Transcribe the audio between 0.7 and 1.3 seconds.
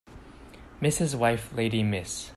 Mrs.